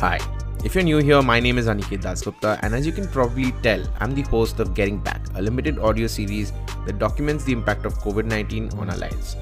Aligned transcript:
Hi, 0.00 0.20
if 0.64 0.76
you're 0.76 0.84
new 0.84 0.98
here, 0.98 1.20
my 1.22 1.40
name 1.40 1.58
is 1.58 1.66
Aniket 1.66 2.02
Dasgupta, 2.02 2.60
and 2.62 2.72
as 2.72 2.86
you 2.86 2.92
can 2.92 3.08
probably 3.08 3.50
tell, 3.62 3.84
I'm 3.98 4.14
the 4.14 4.22
host 4.22 4.60
of 4.60 4.72
Getting 4.72 4.98
Back, 4.98 5.20
a 5.34 5.42
limited 5.42 5.80
audio 5.80 6.06
series 6.06 6.52
that 6.86 7.00
documents 7.00 7.42
the 7.42 7.50
impact 7.52 7.84
of 7.84 7.94
COVID 7.94 8.24
19 8.24 8.78
on 8.78 8.90
our 8.90 8.96
lives 8.96 9.34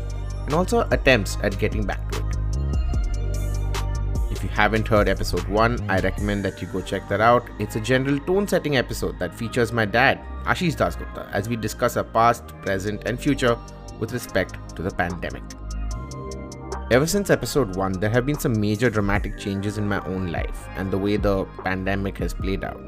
and 0.47 0.55
also 0.55 0.89
attempts 0.93 1.37
at 1.43 1.59
getting 1.59 1.85
back 1.85 2.11
to 2.11 2.21
it. 2.21 2.37
If 4.31 4.43
you 4.43 4.49
haven't 4.49 4.89
heard 4.89 5.11
episode 5.11 5.47
1, 5.47 5.91
I 5.91 6.01
recommend 6.01 6.43
that 6.47 6.63
you 6.63 6.69
go 6.69 6.81
check 6.81 7.07
that 7.11 7.21
out. 7.21 7.47
It's 7.59 7.77
a 7.77 7.81
general 7.81 8.19
tone 8.21 8.49
setting 8.49 8.79
episode 8.79 9.19
that 9.19 9.35
features 9.35 9.73
my 9.73 9.85
dad, 9.85 10.25
Ashish 10.45 10.77
Dasgupta, 10.77 11.31
as 11.33 11.51
we 11.51 11.57
discuss 11.57 11.99
our 11.99 12.05
past, 12.05 12.49
present, 12.63 13.03
and 13.05 13.21
future 13.21 13.59
with 14.01 14.15
respect 14.15 14.57
to 14.75 14.81
the 14.81 14.91
pandemic. 14.91 15.43
Ever 16.89 17.05
since 17.05 17.31
episode 17.31 17.75
1, 17.75 17.95
there 17.95 18.11
have 18.11 18.27
been 18.27 18.39
some 18.39 18.61
major 18.61 18.89
dramatic 18.89 19.37
changes 19.37 19.77
in 19.77 19.89
my 19.89 19.99
own 20.07 20.31
life 20.31 20.69
and 20.77 20.89
the 20.89 20.97
way 20.97 21.17
the 21.17 21.45
pandemic 21.65 22.17
has 22.19 22.33
played 22.33 22.63
out. 22.63 22.81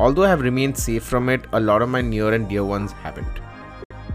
Although 0.00 0.24
I 0.24 0.30
have 0.30 0.40
remained 0.40 0.76
safe 0.76 1.04
from 1.04 1.28
it, 1.28 1.44
a 1.52 1.60
lot 1.60 1.82
of 1.82 1.88
my 1.88 2.00
near 2.00 2.32
and 2.32 2.48
dear 2.48 2.64
ones 2.64 2.90
haven't. 2.90 3.38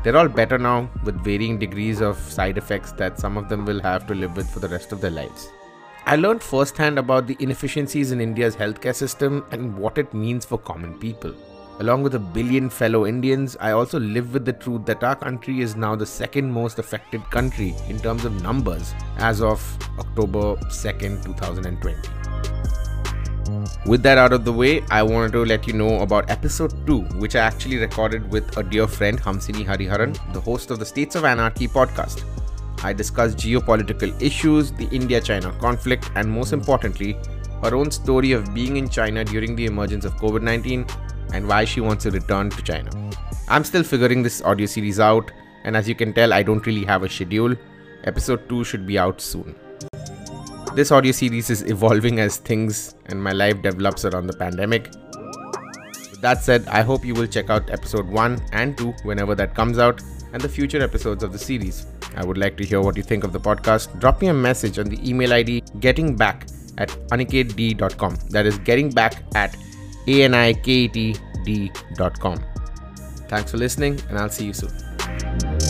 They're 0.04 0.18
all 0.18 0.28
better 0.28 0.58
now, 0.58 0.90
with 1.06 1.24
varying 1.24 1.58
degrees 1.58 2.02
of 2.02 2.18
side 2.18 2.58
effects 2.58 2.92
that 2.94 3.18
some 3.18 3.38
of 3.38 3.48
them 3.48 3.64
will 3.64 3.80
have 3.80 4.06
to 4.08 4.14
live 4.14 4.36
with 4.36 4.50
for 4.50 4.60
the 4.60 4.68
rest 4.68 4.92
of 4.92 5.00
their 5.00 5.12
lives. 5.12 5.54
I 6.06 6.18
learned 6.18 6.44
firsthand 6.44 7.00
about 7.00 7.28
the 7.28 7.38
inefficiencies 7.40 8.12
in 8.12 8.20
India's 8.20 8.58
healthcare 8.58 8.96
system 8.96 9.46
and 9.52 9.78
what 9.78 9.98
it 9.98 10.14
means 10.14 10.44
for 10.44 10.58
common 10.58 11.00
people. 11.00 11.34
Along 11.80 12.02
with 12.02 12.16
a 12.16 12.20
billion 12.20 12.72
fellow 12.72 13.06
Indians, 13.06 13.56
I 13.60 13.72
also 13.72 14.00
live 14.00 14.34
with 14.34 14.46
the 14.46 14.54
truth 14.54 14.88
that 14.88 15.04
our 15.04 15.16
country 15.16 15.62
is 15.62 15.76
now 15.76 15.96
the 15.96 16.08
second 16.08 16.52
most 16.52 16.80
affected 16.80 17.22
country 17.30 17.76
in 17.88 18.00
terms 18.00 18.26
of 18.26 18.42
numbers 18.42 18.96
as 19.18 19.44
of 19.44 19.62
October 20.00 20.56
2nd, 20.70 21.24
2020. 21.24 21.96
With 23.86 24.02
that 24.02 24.18
out 24.18 24.34
of 24.34 24.44
the 24.44 24.52
way, 24.52 24.82
I 24.90 25.04
wanted 25.04 25.34
to 25.34 25.46
let 25.46 25.68
you 25.68 25.74
know 25.74 26.00
about 26.00 26.32
episode 26.32 26.74
2, 26.88 27.00
which 27.20 27.36
I 27.36 27.42
actually 27.42 27.78
recorded 27.78 28.32
with 28.32 28.58
a 28.58 28.64
dear 28.64 28.88
friend, 28.88 29.22
Hamsini 29.22 29.64
Hariharan, 29.64 30.18
the 30.34 30.42
host 30.42 30.72
of 30.72 30.80
the 30.80 30.86
States 30.86 31.16
of 31.16 31.26
Anarchy 31.26 31.68
podcast. 31.68 32.24
I 32.84 32.92
discussed 32.92 33.38
geopolitical 33.38 34.20
issues, 34.20 34.72
the 34.72 34.88
India 34.90 35.22
China 35.22 35.52
conflict, 35.60 36.10
and 36.16 36.28
most 36.28 36.54
importantly, 36.54 37.16
her 37.62 37.76
own 37.76 37.92
story 37.92 38.32
of 38.32 38.52
being 38.54 38.78
in 38.78 38.90
China 38.90 39.24
during 39.24 39.56
the 39.56 39.68
emergence 39.68 40.06
of 40.06 40.16
COVID 40.16 40.42
19 40.42 40.86
and 41.34 41.48
why 41.48 41.66
she 41.66 41.82
wants 41.82 42.04
to 42.04 42.12
return 42.12 42.50
to 42.50 42.62
China. 42.62 42.92
I'm 43.48 43.64
still 43.64 43.84
figuring 43.84 44.24
this 44.24 44.42
audio 44.42 44.66
series 44.66 45.00
out, 45.00 45.32
and 45.64 45.76
as 45.76 45.88
you 45.88 45.96
can 45.96 46.14
tell, 46.14 46.34
I 46.34 46.44
don't 46.44 46.66
really 46.66 46.86
have 46.86 47.04
a 47.04 47.10
schedule. 47.10 47.56
Episode 48.04 48.48
2 48.50 48.64
should 48.64 48.86
be 48.86 48.98
out 48.98 49.20
soon. 49.22 49.56
This 50.76 50.92
audio 50.92 51.12
series 51.12 51.50
is 51.50 51.64
evolving 51.64 52.20
as 52.20 52.38
things 52.38 52.94
and 53.08 53.24
my 53.24 53.32
life 53.32 53.62
develops 53.64 54.06
around 54.06 54.28
the 54.28 54.38
pandemic. 54.38 54.92
With 56.12 56.22
that 56.22 56.44
said, 56.44 56.68
I 56.68 56.82
hope 56.82 57.04
you 57.04 57.16
will 57.16 57.26
check 57.26 57.50
out 57.50 57.72
episode 57.72 58.08
1 58.08 58.42
and 58.52 58.78
2 58.78 58.94
whenever 59.04 59.34
that 59.34 59.56
comes 59.56 59.80
out 59.80 60.02
and 60.34 60.42
the 60.42 60.50
future 60.50 60.82
episodes 60.82 61.24
of 61.24 61.32
the 61.32 61.40
series. 61.40 61.88
I 62.16 62.24
would 62.24 62.38
like 62.38 62.58
to 62.58 62.66
hear 62.66 62.80
what 62.82 62.96
you 62.96 63.04
think 63.04 63.24
of 63.24 63.34
the 63.34 63.40
podcast. 63.40 64.00
Drop 64.00 64.22
me 64.22 64.28
a 64.28 64.34
message 64.34 64.78
on 64.78 64.86
the 64.86 65.10
email 65.10 65.34
ID 65.34 65.62
gettingback 65.80 66.52
at 66.78 66.90
aniketd.com. 67.10 68.16
That 68.30 68.46
is 68.46 68.58
getting 68.60 68.92
back 68.92 69.24
at 69.34 69.58
aniketd.com. 70.08 71.18
Thanks 73.28 73.52
for 73.52 73.58
listening, 73.58 74.00
and 74.10 74.18
I'll 74.18 74.30
see 74.30 74.46
you 74.46 74.54
soon. 74.54 75.67